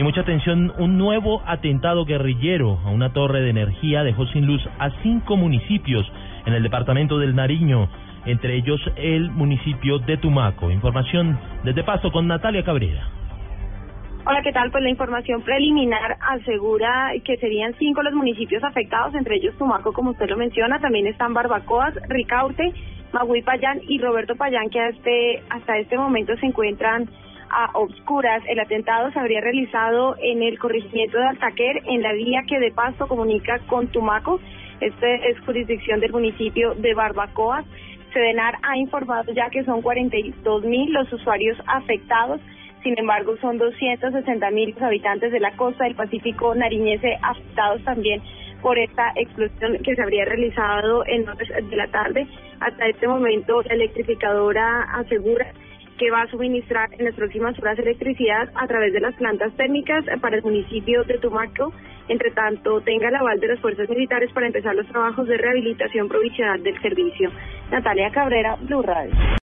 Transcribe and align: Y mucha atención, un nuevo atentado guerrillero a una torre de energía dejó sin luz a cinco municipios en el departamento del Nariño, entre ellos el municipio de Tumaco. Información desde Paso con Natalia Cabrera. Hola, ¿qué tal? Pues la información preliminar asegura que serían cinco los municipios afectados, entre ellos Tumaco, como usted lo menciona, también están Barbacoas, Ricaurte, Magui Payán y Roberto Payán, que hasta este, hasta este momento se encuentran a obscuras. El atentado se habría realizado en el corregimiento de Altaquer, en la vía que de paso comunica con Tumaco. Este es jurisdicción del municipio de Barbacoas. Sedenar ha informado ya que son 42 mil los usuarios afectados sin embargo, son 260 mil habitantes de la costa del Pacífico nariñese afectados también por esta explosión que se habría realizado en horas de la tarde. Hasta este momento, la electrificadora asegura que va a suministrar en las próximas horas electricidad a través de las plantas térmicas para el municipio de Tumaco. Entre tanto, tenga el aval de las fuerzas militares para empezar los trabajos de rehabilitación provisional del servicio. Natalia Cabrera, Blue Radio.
Y 0.00 0.02
mucha 0.02 0.22
atención, 0.22 0.72
un 0.78 0.96
nuevo 0.96 1.42
atentado 1.44 2.06
guerrillero 2.06 2.78
a 2.86 2.88
una 2.88 3.12
torre 3.12 3.42
de 3.42 3.50
energía 3.50 4.02
dejó 4.02 4.24
sin 4.28 4.46
luz 4.46 4.66
a 4.78 4.88
cinco 5.02 5.36
municipios 5.36 6.10
en 6.46 6.54
el 6.54 6.62
departamento 6.62 7.18
del 7.18 7.36
Nariño, 7.36 7.86
entre 8.24 8.54
ellos 8.56 8.80
el 8.96 9.30
municipio 9.30 9.98
de 9.98 10.16
Tumaco. 10.16 10.70
Información 10.70 11.38
desde 11.64 11.84
Paso 11.84 12.10
con 12.10 12.26
Natalia 12.26 12.64
Cabrera. 12.64 13.10
Hola, 14.24 14.40
¿qué 14.42 14.52
tal? 14.52 14.70
Pues 14.70 14.82
la 14.82 14.88
información 14.88 15.42
preliminar 15.42 16.16
asegura 16.30 17.12
que 17.22 17.36
serían 17.36 17.74
cinco 17.78 18.02
los 18.02 18.14
municipios 18.14 18.64
afectados, 18.64 19.14
entre 19.14 19.36
ellos 19.36 19.54
Tumaco, 19.58 19.92
como 19.92 20.12
usted 20.12 20.30
lo 20.30 20.38
menciona, 20.38 20.80
también 20.80 21.08
están 21.08 21.34
Barbacoas, 21.34 21.92
Ricaurte, 22.08 22.72
Magui 23.12 23.42
Payán 23.42 23.80
y 23.86 23.98
Roberto 23.98 24.34
Payán, 24.34 24.70
que 24.70 24.80
hasta 24.80 24.96
este, 24.96 25.42
hasta 25.50 25.76
este 25.76 25.98
momento 25.98 26.34
se 26.38 26.46
encuentran 26.46 27.06
a 27.50 27.70
obscuras. 27.74 28.42
El 28.48 28.60
atentado 28.60 29.10
se 29.12 29.18
habría 29.18 29.40
realizado 29.40 30.16
en 30.22 30.42
el 30.42 30.58
corregimiento 30.58 31.18
de 31.18 31.26
Altaquer, 31.26 31.82
en 31.86 32.02
la 32.02 32.12
vía 32.12 32.42
que 32.48 32.58
de 32.58 32.70
paso 32.72 33.06
comunica 33.06 33.58
con 33.66 33.88
Tumaco. 33.88 34.40
Este 34.80 35.30
es 35.30 35.40
jurisdicción 35.40 36.00
del 36.00 36.12
municipio 36.12 36.74
de 36.74 36.94
Barbacoas. 36.94 37.64
Sedenar 38.12 38.58
ha 38.62 38.76
informado 38.76 39.32
ya 39.32 39.50
que 39.50 39.64
son 39.64 39.82
42 39.82 40.64
mil 40.64 40.92
los 40.92 41.12
usuarios 41.12 41.58
afectados 41.66 42.40
sin 42.82 42.98
embargo, 42.98 43.36
son 43.42 43.58
260 43.58 44.50
mil 44.52 44.74
habitantes 44.80 45.32
de 45.32 45.40
la 45.40 45.52
costa 45.52 45.84
del 45.84 45.94
Pacífico 45.94 46.54
nariñese 46.54 47.18
afectados 47.22 47.84
también 47.84 48.22
por 48.62 48.78
esta 48.78 49.12
explosión 49.16 49.78
que 49.82 49.94
se 49.94 50.02
habría 50.02 50.24
realizado 50.24 51.04
en 51.06 51.28
horas 51.28 51.48
de 51.48 51.76
la 51.76 51.88
tarde. 51.88 52.26
Hasta 52.60 52.88
este 52.88 53.06
momento, 53.06 53.62
la 53.62 53.74
electrificadora 53.74 54.82
asegura 54.94 55.52
que 56.00 56.10
va 56.10 56.22
a 56.22 56.30
suministrar 56.30 56.88
en 56.98 57.04
las 57.04 57.14
próximas 57.14 57.58
horas 57.58 57.78
electricidad 57.78 58.48
a 58.54 58.66
través 58.66 58.94
de 58.94 59.00
las 59.00 59.14
plantas 59.16 59.54
térmicas 59.56 60.02
para 60.22 60.36
el 60.36 60.42
municipio 60.42 61.04
de 61.04 61.18
Tumaco. 61.18 61.74
Entre 62.08 62.30
tanto, 62.30 62.80
tenga 62.80 63.10
el 63.10 63.16
aval 63.16 63.38
de 63.38 63.48
las 63.48 63.60
fuerzas 63.60 63.86
militares 63.86 64.32
para 64.32 64.46
empezar 64.46 64.74
los 64.74 64.86
trabajos 64.86 65.28
de 65.28 65.36
rehabilitación 65.36 66.08
provisional 66.08 66.62
del 66.62 66.80
servicio. 66.80 67.30
Natalia 67.70 68.10
Cabrera, 68.12 68.56
Blue 68.62 68.80
Radio. 68.80 69.12